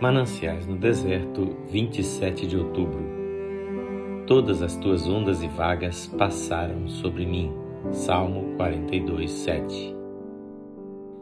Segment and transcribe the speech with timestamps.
[0.00, 3.04] Mananciais no deserto, 27 de outubro.
[4.26, 7.52] Todas as tuas ondas e vagas passaram sobre mim.
[7.90, 9.94] Salmo 42, 7.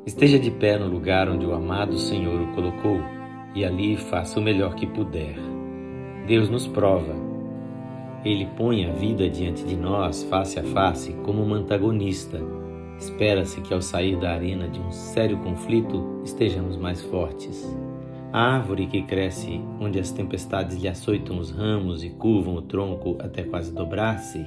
[0.06, 3.00] Esteja de pé no lugar onde o amado Senhor o colocou
[3.52, 5.34] e ali faça o melhor que puder.
[6.29, 7.16] Deus nos prova.
[8.24, 12.40] Ele põe a vida diante de nós, face a face, como um antagonista.
[12.96, 17.76] Espera-se que ao sair da arena de um sério conflito estejamos mais fortes.
[18.31, 23.17] A árvore que cresce onde as tempestades lhe açoitam os ramos e curvam o tronco
[23.21, 24.46] até quase dobrar-se,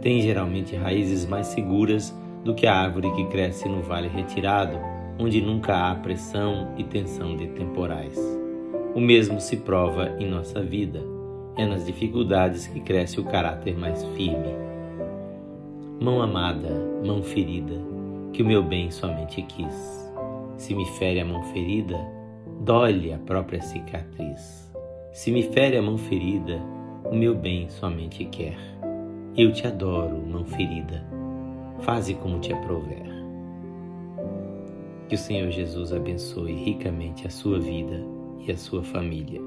[0.00, 4.78] tem geralmente raízes mais seguras do que a árvore que cresce no vale retirado,
[5.18, 8.16] onde nunca há pressão e tensão de temporais.
[8.94, 11.02] O mesmo se prova em nossa vida.
[11.56, 14.54] É nas dificuldades que cresce o caráter mais firme.
[16.00, 16.70] Mão amada,
[17.04, 17.74] mão ferida,
[18.32, 20.08] que o meu bem somente quis.
[20.56, 21.98] Se me fere a mão ferida,
[22.60, 24.72] dói-lhe a própria cicatriz.
[25.12, 26.60] Se me fere a mão ferida,
[27.04, 28.56] o meu bem somente quer.
[29.36, 31.04] Eu te adoro, mão ferida.
[31.80, 33.06] Faze como te aprover.
[35.08, 38.04] Que o Senhor Jesus abençoe ricamente a sua vida
[38.46, 39.40] e a sua família.